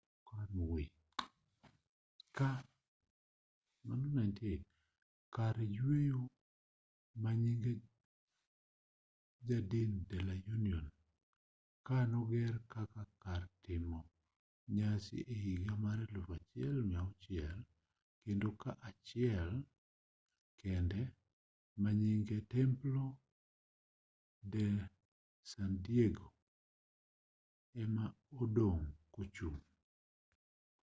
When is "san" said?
25.49-25.71